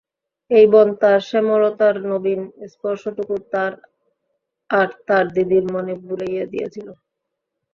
এই 0.51 0.65
বন 0.73 0.87
তার 1.01 1.19
শ্যামলতার 1.27 1.95
নবীন 2.11 2.41
স্পর্শটুকু 2.73 3.35
তার 3.51 3.71
আর 4.69 4.89
তার 5.07 5.25
দিদির 5.35 5.65
মনে 5.73 5.93
বুলাইয়া 6.01 6.45
দিয়াছিল। 6.53 6.87